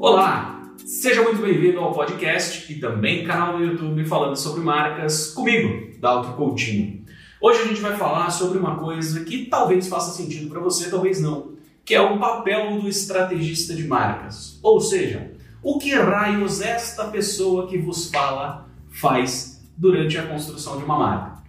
[0.00, 5.98] Olá, seja muito bem-vindo ao podcast e também canal do YouTube falando sobre marcas comigo,
[5.98, 7.04] Dalton Coutinho.
[7.40, 11.20] Hoje a gente vai falar sobre uma coisa que talvez faça sentido para você, talvez
[11.20, 14.60] não, que é o papel do estrategista de marcas.
[14.62, 15.32] Ou seja,
[15.64, 21.42] o que raios esta pessoa que vos fala faz durante a construção de uma marca.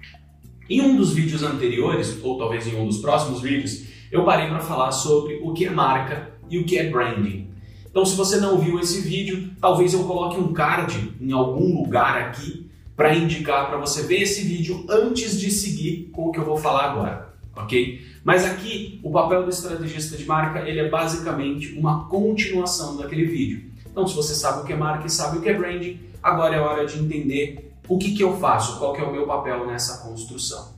[0.67, 4.59] Em um dos vídeos anteriores, ou talvez em um dos próximos vídeos, eu parei para
[4.59, 7.58] falar sobre o que é marca e o que é branding.
[7.89, 12.21] Então, se você não viu esse vídeo, talvez eu coloque um card em algum lugar
[12.21, 16.45] aqui para indicar para você ver esse vídeo antes de seguir com o que eu
[16.45, 18.05] vou falar agora, ok?
[18.23, 23.71] Mas aqui o papel do estrategista de marca ele é basicamente uma continuação daquele vídeo.
[23.89, 26.55] Então, se você sabe o que é marca e sabe o que é branding, agora
[26.55, 29.65] é hora de entender o que, que eu faço, qual que é o meu papel
[29.65, 30.73] nessa construção.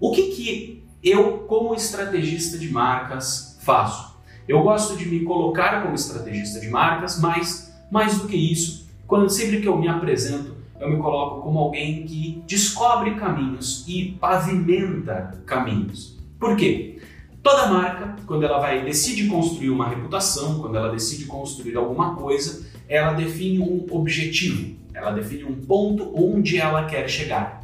[0.00, 4.09] O que, que eu, como estrategista de marcas, faço?
[4.50, 9.30] Eu gosto de me colocar como estrategista de marcas, mas mais do que isso, quando
[9.30, 15.40] sempre que eu me apresento, eu me coloco como alguém que descobre caminhos e pavimenta
[15.46, 16.18] caminhos.
[16.36, 16.98] Por quê?
[17.44, 22.68] Toda marca, quando ela vai decide construir uma reputação, quando ela decide construir alguma coisa,
[22.88, 27.60] ela define um objetivo, ela define um ponto onde ela quer chegar.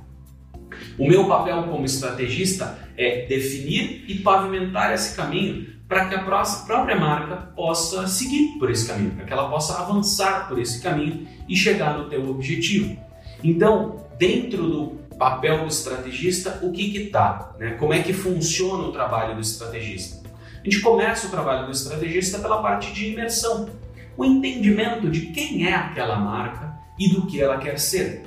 [0.96, 6.22] O meu papel como estrategista é definir e pavimentar esse caminho para que a
[6.66, 11.26] própria marca possa seguir por esse caminho, para que ela possa avançar por esse caminho
[11.48, 12.96] e chegar no teu objetivo.
[13.42, 17.54] Então, dentro do papel do estrategista, o que que tá?
[17.58, 17.72] Né?
[17.72, 20.26] Como é que funciona o trabalho do estrategista?
[20.60, 23.68] A gente começa o trabalho do estrategista pela parte de imersão,
[24.16, 28.24] o entendimento de quem é aquela marca e do que ela quer ser.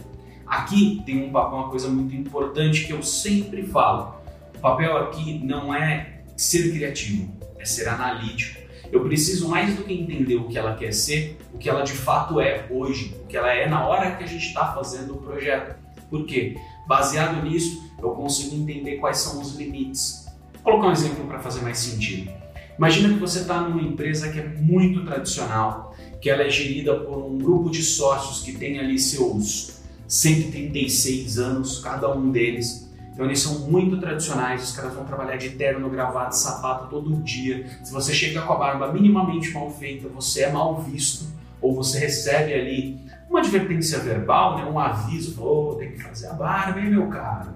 [0.48, 4.16] Aqui tem um uma coisa muito importante que eu sempre falo.
[4.56, 8.60] O papel aqui não é ser criativo, é ser analítico.
[8.92, 11.92] Eu preciso mais do que entender o que ela quer ser, o que ela de
[11.92, 15.18] fato é hoje, o que ela é na hora que a gente está fazendo o
[15.18, 15.78] projeto.
[16.10, 16.56] Por quê?
[16.88, 20.26] Baseado nisso, eu consigo entender quais são os limites.
[20.56, 22.32] Vou colocar um exemplo para fazer mais sentido.
[22.78, 27.18] Imagina que você está numa empresa que é muito tradicional, que ela é gerida por
[27.18, 33.42] um grupo de sócios que tem ali seus 136 anos, cada um deles, então eles
[33.42, 37.66] são muito tradicionais, os caras vão trabalhar de terno, gravata, sapato todo dia.
[37.84, 41.28] Se você chega com a barba minimamente mal feita, você é mal visto,
[41.62, 43.00] ou você recebe ali
[43.30, 47.54] uma advertência verbal, né, um aviso, oh, tem que fazer a barba, hein, meu caro?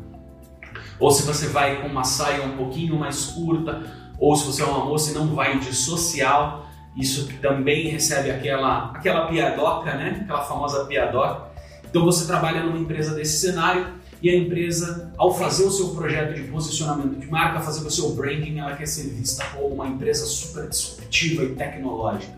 [1.00, 3.84] Ou se você vai com uma saia um pouquinho mais curta,
[4.19, 8.92] ou se você é uma moça e não vai de social, isso também recebe aquela,
[8.92, 10.19] aquela piadoca, né?
[10.22, 11.52] Aquela famosa piadoca.
[11.90, 13.88] Então você trabalha numa empresa desse cenário
[14.23, 18.11] e a empresa, ao fazer o seu projeto de posicionamento de marca, fazer o seu
[18.11, 22.31] branding, ela quer ser vista como uma empresa super disruptiva e tecnológica.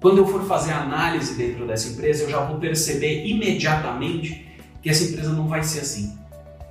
[0.00, 4.44] Quando eu for fazer a análise dentro dessa empresa, eu já vou perceber imediatamente
[4.82, 6.18] que essa empresa não vai ser assim.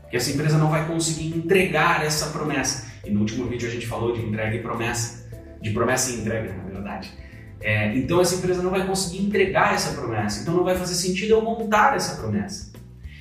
[0.10, 2.86] Que essa empresa não vai conseguir entregar essa promessa.
[3.06, 5.26] E no último vídeo a gente falou de entrega e promessa,
[5.62, 7.10] de promessa e entrega, na verdade.
[7.62, 10.42] É, então essa empresa não vai conseguir entregar essa promessa.
[10.42, 12.76] Então não vai fazer sentido eu montar essa promessa.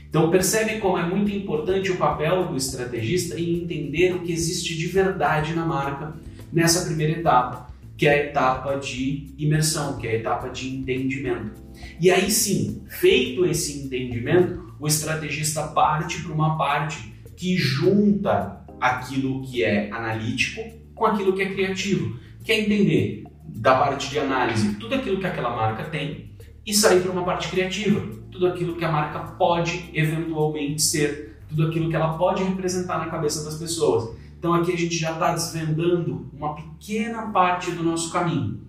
[0.08, 4.76] Então percebe como é muito importante o papel do estrategista em entender o que existe
[4.76, 6.14] de verdade na marca
[6.52, 11.60] nessa primeira etapa, que é a etapa de imersão, que é a etapa de entendimento.
[12.00, 19.42] E aí sim, feito esse entendimento, o estrategista parte para uma parte que junta aquilo
[19.42, 20.62] que é analítico
[20.94, 22.18] com aquilo que é criativo.
[22.44, 26.30] Quer entender da parte de análise tudo aquilo que aquela marca tem
[26.64, 28.06] e sair para uma parte criativa,
[28.36, 33.06] tudo aquilo que a marca pode eventualmente ser, tudo aquilo que ela pode representar na
[33.06, 34.14] cabeça das pessoas.
[34.38, 38.60] Então aqui a gente já está desvendando uma pequena parte do nosso caminho.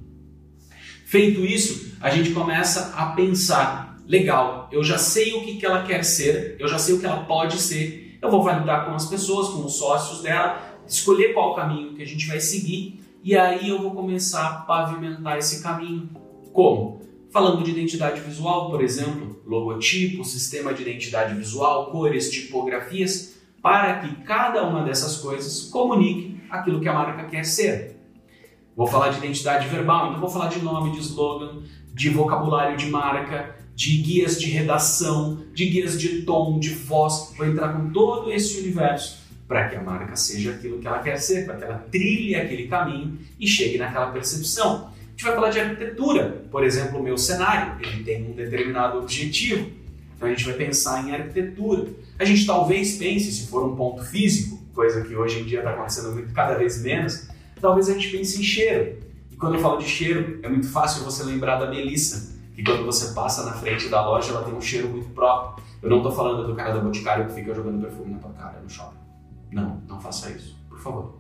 [1.06, 5.84] Feito isso, a gente começa a pensar: legal, eu já sei o que, que ela
[5.84, 9.06] quer ser, eu já sei o que ela pode ser, eu vou validar com as
[9.06, 13.68] pessoas, com os sócios dela, escolher qual caminho que a gente vai seguir e aí
[13.68, 16.10] eu vou começar a pavimentar esse caminho.
[16.54, 17.02] Como?
[17.32, 24.16] Falando de identidade visual, por exemplo, logotipo, sistema de identidade visual, cores, tipografias, para que
[24.24, 27.98] cada uma dessas coisas comunique aquilo que a marca quer ser.
[28.76, 31.64] Vou falar de identidade verbal, então vou falar de nome, de slogan,
[31.94, 37.34] de vocabulário de marca, de guias de redação, de guias de tom, de voz.
[37.36, 41.18] Vou entrar com todo esse universo para que a marca seja aquilo que ela quer
[41.18, 45.60] ser, para que ela trilhe aquele caminho e chegue naquela percepção gente vai falar de
[45.60, 46.46] arquitetura.
[46.52, 49.72] Por exemplo, o meu cenário, ele tem um determinado objetivo.
[50.16, 51.88] Então a gente vai pensar em arquitetura.
[52.20, 55.72] A gente talvez pense, se for um ponto físico, coisa que hoje em dia está
[55.72, 57.28] acontecendo muito, cada vez menos,
[57.60, 58.98] talvez a gente pense em cheiro.
[59.32, 62.86] E quando eu falo de cheiro, é muito fácil você lembrar da Melissa, que quando
[62.86, 65.64] você passa na frente da loja, ela tem um cheiro muito próprio.
[65.82, 68.60] Eu não estou falando do cara da Boticário que fica jogando perfume na tua cara
[68.62, 68.98] no shopping.
[69.52, 71.18] Não, não faça isso, por favor.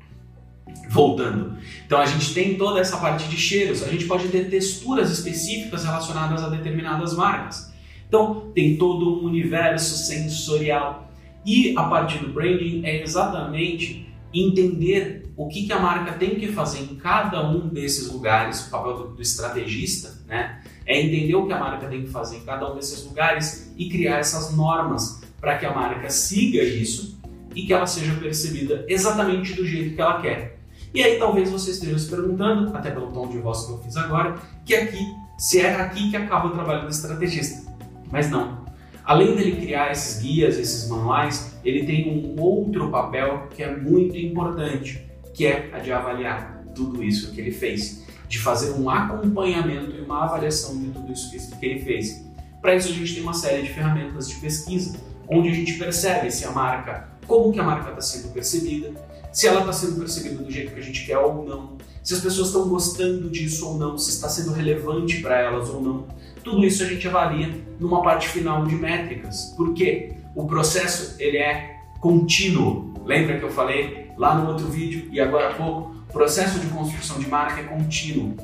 [0.89, 1.57] Voltando.
[1.85, 5.83] Então a gente tem toda essa parte de cheiros, a gente pode ter texturas específicas
[5.83, 7.71] relacionadas a determinadas marcas.
[8.07, 11.11] Então tem todo um universo sensorial.
[11.45, 16.47] E a parte do branding é exatamente entender o que, que a marca tem que
[16.47, 20.61] fazer em cada um desses lugares, o papel do, estrategista, né?
[20.85, 23.87] É entender o que a marca tem que fazer em cada um desses lugares e
[23.87, 27.16] criar essas normas para que a marca siga isso
[27.57, 30.59] e que ela seja percebida exatamente do jeito que ela quer.
[30.93, 33.97] E aí talvez você esteja se perguntando, até pelo tom de voz que eu fiz
[33.97, 35.03] agora, que aqui,
[35.39, 37.67] se é aqui que acaba o trabalho do estrategista.
[38.11, 38.63] Mas não.
[39.03, 42.07] Além dele criar esses guias, esses manuais, ele tem
[42.37, 45.01] um outro papel que é muito importante,
[45.33, 50.01] que é a de avaliar tudo isso que ele fez, de fazer um acompanhamento e
[50.01, 52.23] uma avaliação de tudo isso que ele fez.
[52.61, 56.29] Para isso a gente tem uma série de ferramentas de pesquisa, onde a gente percebe
[56.29, 58.93] se a marca, como que a marca está sendo percebida,
[59.31, 62.21] se ela está sendo percebida do jeito que a gente quer ou não, se as
[62.21, 66.07] pessoas estão gostando disso ou não, se está sendo relevante para elas ou não.
[66.41, 69.53] Tudo isso a gente avalia numa parte final de métricas.
[69.57, 70.13] Por quê?
[70.33, 72.93] O processo ele é contínuo.
[73.05, 75.95] Lembra que eu falei lá no outro vídeo e agora há pouco?
[76.09, 78.35] O processo de construção de marca é contínuo.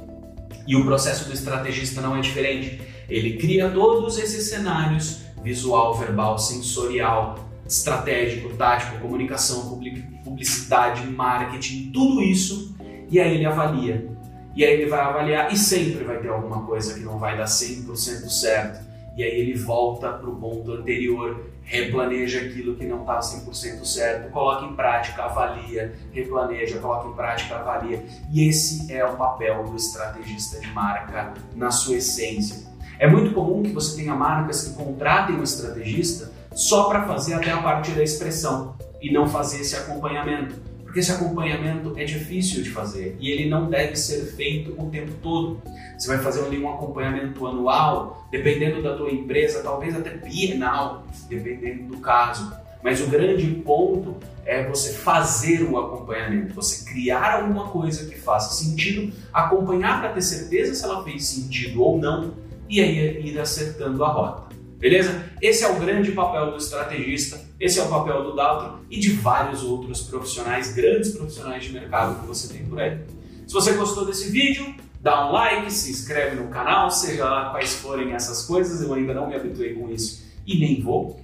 [0.68, 2.82] E o processo do estrategista não é diferente.
[3.10, 9.80] Ele cria todos esses cenários visual, verbal, sensorial, estratégico, tático, comunicação,
[10.24, 12.76] publicidade, marketing, tudo isso,
[13.10, 14.10] e aí ele avalia.
[14.56, 17.46] E aí ele vai avaliar e sempre vai ter alguma coisa que não vai dar
[17.46, 18.84] 100% certo.
[19.16, 24.32] E aí ele volta para o ponto anterior, replaneja aquilo que não está 100% certo,
[24.32, 28.04] coloca em prática, avalia, replaneja, coloca em prática, avalia.
[28.32, 32.72] E esse é o papel do estrategista de marca na sua essência.
[33.00, 37.52] É muito comum que você tenha marcas que contratem um estrategista só para fazer até
[37.52, 40.56] a parte da expressão e não fazer esse acompanhamento.
[40.84, 45.12] Porque esse acompanhamento é difícil de fazer e ele não deve ser feito o tempo
[45.24, 45.60] todo.
[45.98, 51.96] Você vai fazer ali um acompanhamento anual, dependendo da tua empresa, talvez até bienal, dependendo
[51.96, 52.54] do caso.
[52.84, 58.54] Mas o grande ponto é você fazer o acompanhamento, você criar alguma coisa que faça
[58.54, 62.34] sentido, acompanhar para ter certeza se ela fez sentido ou não
[62.70, 64.53] e aí ir acertando a rota.
[64.84, 65.24] Beleza?
[65.42, 69.14] Esse é o grande papel do estrategista, esse é o papel do Dalton e de
[69.14, 73.00] vários outros profissionais, grandes profissionais de mercado que você tem por aí.
[73.48, 77.76] Se você gostou desse vídeo, dá um like, se inscreve no canal, seja lá quais
[77.76, 81.23] forem essas coisas, eu ainda não me habituei com isso e nem vou.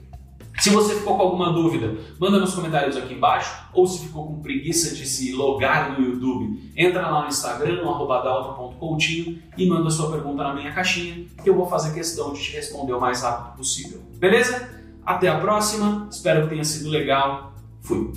[0.60, 4.42] Se você ficou com alguma dúvida, manda nos comentários aqui embaixo, ou se ficou com
[4.42, 10.12] preguiça de se logar no YouTube, entra lá no Instagram, no dalton.coutinho e manda sua
[10.12, 13.58] pergunta na minha caixinha, que eu vou fazer questão de te responder o mais rápido
[13.58, 14.02] possível.
[14.18, 14.70] Beleza?
[15.06, 17.54] Até a próxima, espero que tenha sido legal.
[17.82, 18.12] Fui!